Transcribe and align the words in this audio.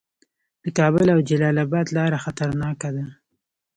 د 0.63 0.65
کابل 0.77 1.07
او 1.13 1.19
جلال 1.29 1.55
اباد 1.65 1.87
لاره 1.97 2.17
خطرناکه 2.25 2.89
ده 2.95 3.05